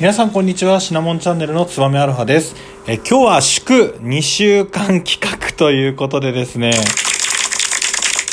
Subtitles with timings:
[0.00, 2.54] 皆さんこんにちはシナモンチャンネルのつばめアルファです
[2.86, 6.70] え今日は祝2週間企画ということでですね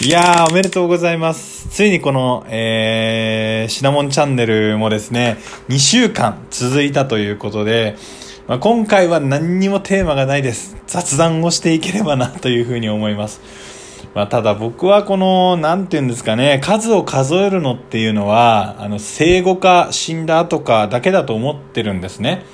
[0.05, 5.38] いやーおめでとうございますついにこの、えー、シナモンチャンネルもですね
[5.70, 7.97] 2週間続いたということで
[8.47, 10.77] まあ、今回は何にもテーマがないです。
[10.86, 13.41] 雑談をしていければなというふうに思います。
[14.14, 22.46] まあ、ただ僕はこの、なんていうんですかね、数を数えるのっていうのは、あの、生後か死んだ後かだけだと思ってるんですね。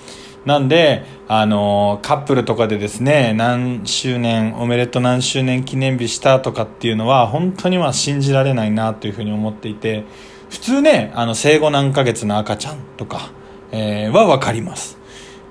[0.46, 10.04] なんで、あの、カップルとかでですね、何周年、おめでとう何周年記念日したとかっていうのは、本当にまあ信じられないなというふうに思っていて、
[10.50, 13.32] 普通ね、あの、生後何ヶ月の赤ちゃんとか、
[13.72, 14.98] えー、はわかります。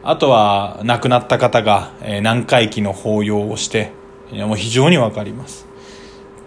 [0.02, 3.92] あとは、亡くなった方が、えー、何回忌の法要をして、
[4.33, 5.70] もう非常にわかります。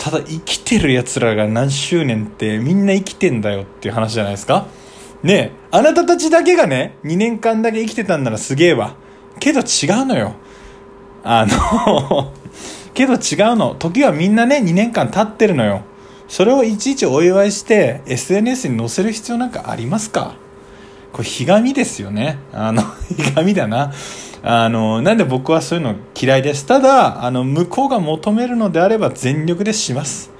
[0.03, 4.67] ただ生きてる奴らが何周年ってみんな生きてんだよっていう話じゃないですか？
[5.23, 8.97] ねえ、あなたたちだけがね、2年間だけ生きてたんならすげえわ。
[9.39, 9.63] けど違
[10.01, 10.33] うのよ。
[11.23, 12.33] あの
[12.93, 13.19] けど違う
[13.55, 13.75] の。
[13.79, 15.83] 時はみんなね、2年間経ってるのよ。
[16.27, 20.35] それをいちいちお祝いして SNS に載せる必要なんかありますか？
[21.13, 22.39] これ、ひがみですよね。
[22.51, 22.83] あの、
[23.17, 23.93] ひがみだな。
[24.45, 26.65] あの、なんで僕はそういうの嫌いです。
[26.65, 30.31] ただ、あの、向こうが求めるのであれば全力でします。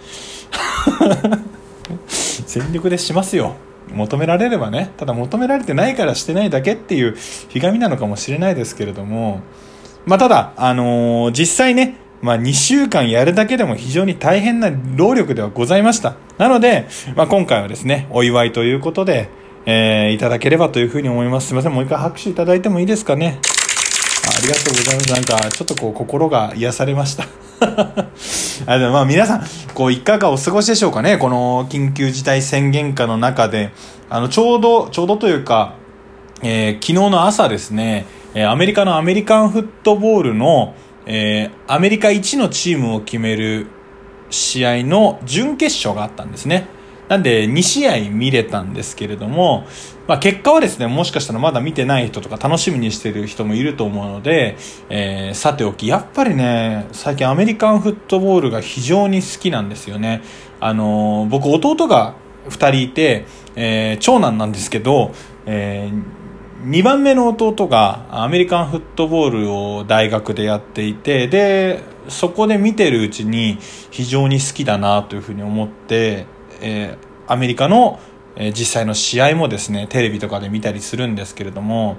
[2.45, 3.55] 全力でしますよ。
[3.93, 4.91] 求められればね。
[4.97, 7.15] ただ求められてないからしてないだけっていう
[7.47, 9.39] ひがみなのかもしれないですけれども、
[10.05, 16.15] まあ、ただ、あのー、実際ね、まあ、2週間やるだけでも非常に大変な労力ではございました。
[16.37, 19.29] なので、まあ、今回はですね、お祝いということで、
[19.65, 21.47] えー、いただければというふうに思います。
[21.47, 23.39] すいません、もう一回拍手いただいてもいいですかね。
[24.25, 25.11] ありがとうございます。
[25.13, 27.27] なんか、ちょっとこう、心が癒されました。
[28.65, 29.43] あでもまあ皆さん、
[29.73, 33.71] こう、いかがお過ごしでしょうかねこの緊急事態宣言下の中で、
[34.09, 35.75] あの、ちょうど、ちょうどというか、
[36.41, 40.73] えー、昨日の朝ですね、えアメリカのアメリカンフットボールの、
[41.05, 43.67] えー、アメリカ一のチームを決める
[44.29, 46.67] 試合の準決勝があったんですね。
[47.09, 49.65] なんで2試合見れたんですけれども、
[50.07, 54.57] まあ、結果はですね、もしかしたらまだ見てない人とか楽しみにしてる人もいると思うので、
[54.89, 60.21] えー、さておき、やっぱりね、最近アメリカンフットボールが非常に好きなんですよね。
[60.59, 62.15] あのー、僕弟が
[62.49, 63.25] 2人いて、
[63.55, 65.13] えー、長男なんですけど、
[65.45, 65.89] え、
[66.65, 73.57] 2番目の弟がアメリカンフットボールを大学でやっていて、で、そこで見てるうちに
[73.91, 76.25] 非常に好きだなというふうに思って、
[76.61, 77.99] えー、アメリカの、
[78.35, 81.97] えー、実際の試合もですねテレビとかで見たりするんですけれども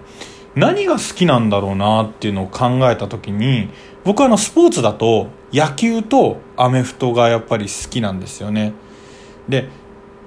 [0.54, 3.68] 何が好きなんだろうなっていうのを考えた時に
[4.04, 8.72] 僕はあのスポーツだと野球とアメフトがやっぱり好きなんですよね。
[9.48, 9.68] で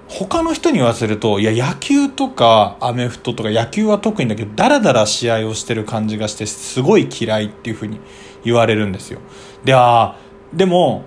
[0.08, 8.00] 他の人に言わせるといや野球とかアメフトとか野球は特にだけどダラダラ試合をしてる感じがしてすごい嫌いっていうふうに
[8.44, 9.20] 言われるんですよ。
[9.66, 10.18] であ
[10.54, 11.04] でも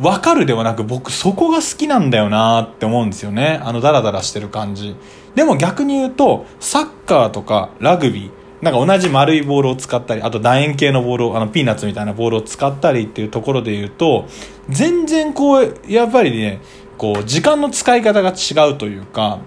[0.00, 3.60] わかるではなく僕そこが好きなんだよなって思うんですよね。
[3.62, 4.96] あのダラダラしてる感じ。
[5.34, 14.26] でも逆に言うと、サッカーとかラグビー、なんか同じ丸いボールを使ったり、あと楕円形のボールを、あのピーナッツみたいなボールを使ったりっていうところで言うと、
[14.68, 16.60] 全然こう、やっぱりね、
[16.96, 19.40] こう、時間の使い方が違うというか、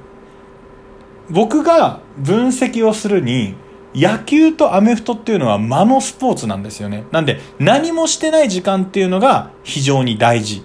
[1.29, 3.55] 僕が分析をするに、
[3.95, 7.05] 野球とアメフトっていうのは間のスポーツなんですよね。
[7.11, 10.63] なんで、何もしてない時間っていうのが非常に大事。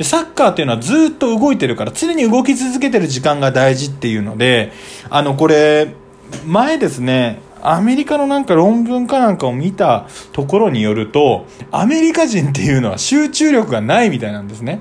[0.00, 4.72] サッカーっていうのはずっと動いてるから、常に動き続けてる時間が大事っていうので、
[5.10, 5.94] あの、これ、
[6.46, 14.80] 前ですね、アメリカのなんか論文かなんかを見たところによると、アメリカ人っていうのは集中力がないみたいなんですね。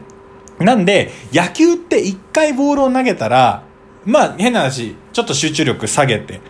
[0.59, 3.63] なんで、野球って一回ボールを投げたら、
[4.05, 6.41] まあ変な話、ちょっと集中力下げて、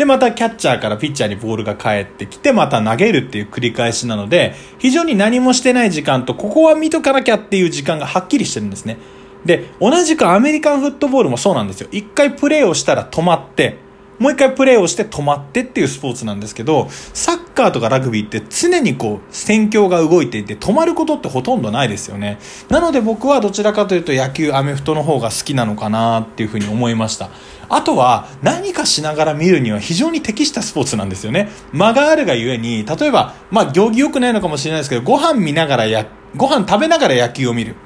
[0.00, 8.96] で、またキャッチャーからピッチャーにボールが返ってきて、また投げるっていう繰り返しなので、非常に何もしてない時間と、ここは見とかなきゃっていう時間がはっきりしてるんですね。
[9.44, 11.88] で、同じくアメリカンフットボールもそうなんですよ。
[11.92, 13.76] 一回プレーをしたら止まって、
[14.20, 22.38] もう一回プレーをして止まってっていうスポーツなんですけど、サッカーとかラグビーって常にこう、戦況が動いていて止まることってほとんどないですよね。
[22.68, 27.30] なので僕はどちらかというと野球、アメフトの方が好きなのかなっていうふうに思いました。
[27.70, 31.48] あとは何かしながら見るには非常に適したスポーツなんですよね。
[31.72, 36.06] 間があるがゆえに、例えば、まあ行儀良くないのかもしれないですけど、ご飯見ながらや、
[36.36, 37.76] ご飯食べながら野球を見る。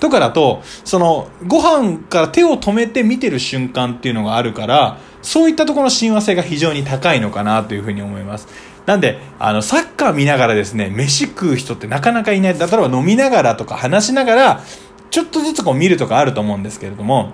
[0.00, 8.48] とかだと、その、ご飯から手を止めて見てる瞬間っていうのがあるから、そういったところの親和性が非常に高いのかなというふうに思います。
[8.86, 12.58] なんで、あの、サッカー見ながらですね、飯食う人ってなかなかいない。
[12.58, 14.64] 例えば飲みながらとか話しながら、
[15.10, 17.32] ちょっとずつこう見るとかあると思うんですけれども、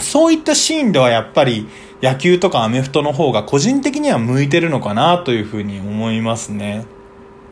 [0.00, 1.68] そういったシーンではやっぱり
[2.02, 6.86] 野球とかアメフトの方が個人的には向いてるのかなというふうに思いますね。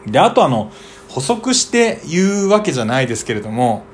[0.07, 0.73] で、あとあの、
[1.09, 3.85] 補足して言うわけじゃないですけれども、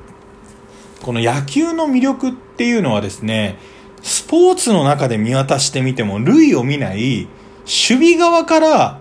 [1.04, 3.58] この野球の魅力っていうのはですね、
[4.02, 7.28] スポーツの中で見渡してみても類を見ない
[7.64, 9.00] 守備側から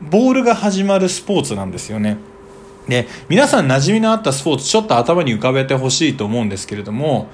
[0.00, 2.18] ボールが始まるスポーツなんですよね。
[2.88, 7.28] で、皆さん馴染みのあったスポーツちょっと頭に浮かべてほしいと思うんですけれども、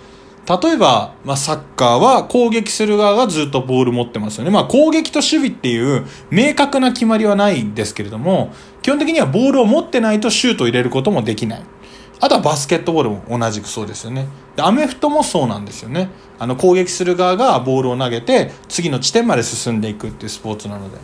[0.46, 4.50] 例えば、まあ、サッカーは攻撃する側がずっとボール持ってますよね。
[4.50, 8.52] まあ、攻撃と守備っていう明確な決まりはないんですけれども、
[8.82, 11.62] 基本的にはボールを持ってないとシュートを入れることもできない。
[12.20, 14.26] あとはバスケットボールも同じくそうですよね。
[14.58, 16.10] アメフトもそうなんですよね。
[16.38, 20.98] あの攻撃する側がボールを投げて次の地点まで進んでいくっていうスポーツなので。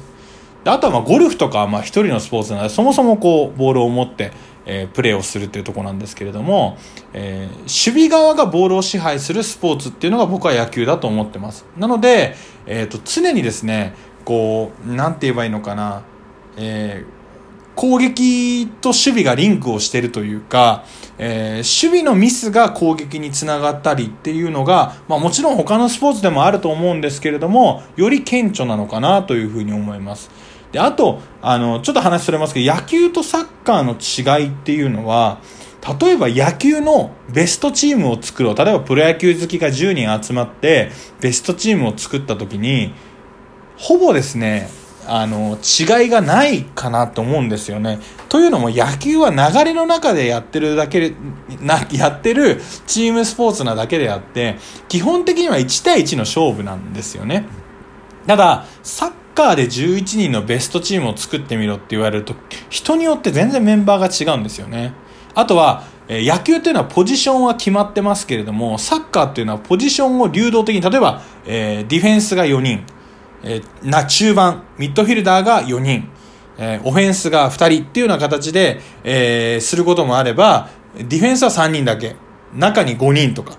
[0.65, 4.33] であとはまゴルフとかはまあ一人のスポーツなので、そもそもこうボールを持って
[4.67, 6.77] えー、プレーをするっていうとこなんですけれども、
[7.15, 11.65] えー、守備側がボールを支配するスポーツっていうのが僕は野球だと思ってます。
[11.79, 12.35] なので、
[12.67, 16.03] えーと、常にですね、こう、なんて言えばいいのかな、
[16.57, 17.11] えー、
[17.77, 20.85] 攻撃と守備がリンクをしてるというか、
[21.19, 30.31] えー、守備のミスが攻撃につながったりっていうのが、まあもちろん他のスポーツでもあると思うんですけれども、より顕著なのかなというふうに思います。
[30.73, 35.39] で、あと、あの、ちょっと話それますけど、野球とサッカーの違いっていうのは、
[36.01, 38.55] 例えば野球のベストチームを作ろう。
[38.57, 40.91] 例えばプロ野球好きが10人集まって、
[41.21, 42.93] ベストチームを作った時に、
[43.77, 44.69] ほぼですね、
[45.09, 47.99] あの、違いがないかなと思うんですよね。
[48.29, 51.15] というのも野球は流れの中でやってるだけで、
[51.61, 54.57] な、やってるチームスポーツなだけであって、
[54.89, 57.47] 基本的には1対1の勝負なんですよね。
[58.27, 62.35] ただ、サッカーで11人のベストチームを作ってみろって言われると、
[62.69, 64.93] 人によって全然メンバーが違うんですよね。
[65.35, 72.85] あとは、え野球っていうのはポジションは決まってますけれども、サッカーっていうのはポジションを流動的に、例えば、えー、ディフェンスが4人、
[73.43, 76.09] えー、中盤、ミッドフィルダーが4人、
[76.59, 82.17] えー、オフェンスが2人っていうような形で、えー、することもあれば、ディフェンスは3人だけ、
[82.55, 83.59] 中に5人とか、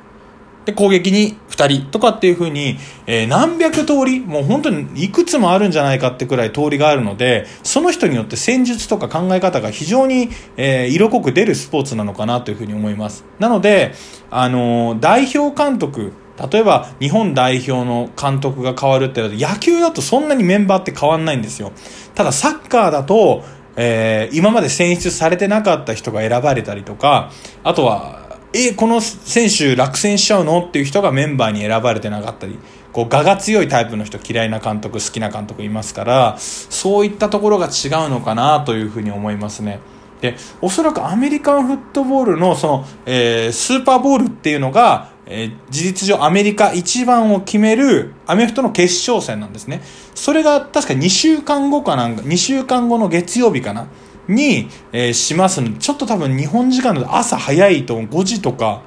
[0.68, 13.24] で、攻撃に2人とかっていう風に、えー、何百通り、もう本当にいくつもあるんじゃないかってくらい通りがあるので、その人によって戦術とか考え方が非常に、えー、色濃く出るスポーツなのかなというふうに思います。
[13.40, 13.94] なので、
[14.30, 16.12] あのー、代表監督、
[16.51, 21.72] 例えば日本代表の監督が変わるって野球だとそんなにメンバーって変わんないんですよ。
[22.16, 23.44] ただサッカーだと、
[23.75, 27.31] えー、今まで選出されてなかった人が選ばれたりとか、
[27.63, 32.57] あとはえこの選手落選しちゃうのっていう人がメンバーに選ばれてなかったり
[32.94, 39.80] こう我が強いタイプの人嫌いな監督好きな監督いますからそういったところが違うのかなというふうに思いますね。
[40.22, 49.82] でおそらくアメリカンフットボールのその、えー、スーパーボールっていうのが、えー、事実上アメリカ一番を決めるアメフトの決勝戦なんですね。
[50.16, 53.88] それが確か2週間後かなんか、2週間後の月曜日かな？
[54.28, 58.82] に、えー、しますので、ちょっと多分日本時間の朝早いと5時とか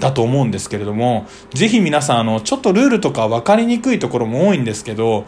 [0.00, 5.24] だと思うんですけれども、ぜひ皆さん、あの、ちょっとルールとか分かりにくいところも多いんですけど、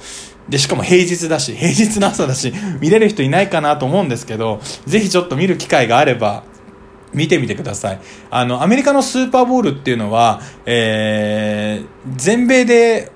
[0.49, 6.43] で、しかも平日だし、平日の朝だし、見れる人いないかなと思うんですけど、ぜひちょっと見る機会があれば、
[7.15, 8.01] 見てみてください。
[8.31, 13.13] あの、アメリカのスーパーボールっていうのは、えー、全米で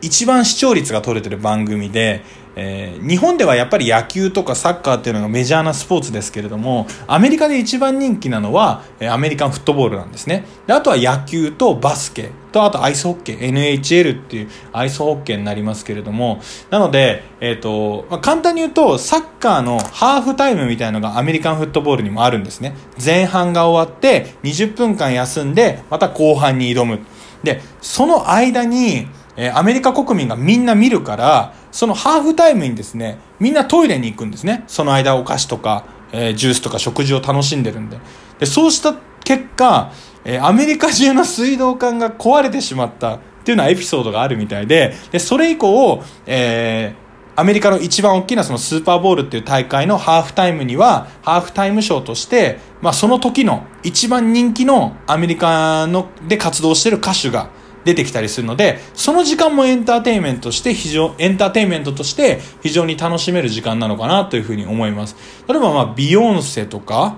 [0.00, 2.24] 一番視聴率が取れてる番組で、
[2.56, 10.44] えー、日本ではやっぱり野球とかサッカーっていうのがメジャーなスポーツですけれども、アメリカで一番人気なのは、えアメリカンフットボールなんですね。
[10.66, 16.40] であとは野球とバスケと、あとアイスホッケー、NHL っていうアイスホッケーになりますけれども、
[16.70, 22.74] なので、えっ、ー、と、まあ、簡単に言うと、サッカーのハーフタイムみたいなのがアメリカンフットボールにもあるんですね。
[23.02, 27.00] 前半が終わって、20分間休んで、また後半に挑む。
[27.42, 34.64] で、その間に、え、アメリカ国民がみんな見るから、そのハーフタイムにですね、みんなトイレに行くんですね。
[34.66, 37.98] その間お菓子とか、え、ジュースとか食事を楽しんでるんで。
[38.38, 39.92] で、そうした結果、
[40.24, 57.48] え、アメリカ中の水道管が壊れてしまったっていうようなエピソードがあるみたいで、で、それ以降、えー、アメリカの一番大きなそのスーパーボールっていう大会のハーフタイムには、ハーフタイムショーとして、まあその時の一番人気のアメリカので活動してる歌手が、
[57.84, 65.16] 出てきたりするので、その時間もエンターテインメントして非常、エンターテインメントとして非常に楽しめる時間なのかなというふうに思います。
[65.48, 67.16] 例えばまあ、ビヨンセとか、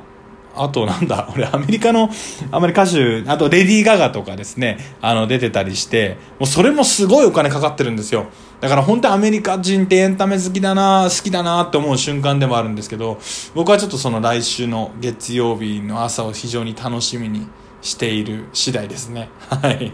[0.57, 2.09] あとなんだ、 俺アメリカの、
[2.51, 8.27] あまり歌手、あとレディー・ガガとかですね、あの出てたりして、もうそれもすごいお金かかってるんですよ。
[8.61, 13.19] だから本当にアメリカ人ってエンタメ好きだな、好きだなって思う瞬間でもあるんですけど、
[13.55, 17.47] 僕はちょっとその来週の月曜日の朝を非常に楽しみに
[17.85, 19.29] している次第ですね。
[19.51, 19.93] はい。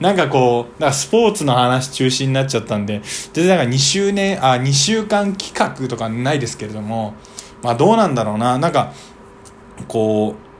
[0.00, 3.00] なんかこう、なんかスポーツの話中心になっちゃったんで、
[3.32, 7.14] 全然なんか2周年、あ、2週間企画とかないですけれども、
[7.62, 8.58] まあどうなんだろうな。
[8.58, 8.92] なんか、
[9.86, 10.51] こう、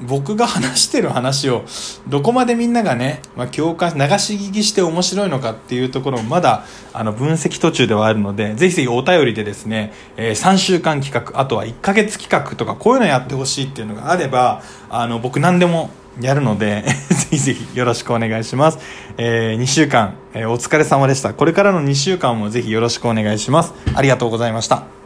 [0.00, 1.64] 僕が話してる話を
[2.08, 15.90] どこまでみんながね、まあ、共感流し聞きして面白いのかっていうところもまだあの分析途中ではあるのでぜひぜひお便りでですね、えー、3週間企画あとは1ヶ月企画とかこういうのやってほしいっていうのがあればあの僕何でも
[16.20, 18.78] やるので ぜひぜひよろしくお願いします、
[19.16, 21.34] えー、2週間、えー、お疲れ様でした。
[21.34, 23.74] これからの2週間もぜひよろしくお願いします。
[23.94, 24.97] ありがとうございました。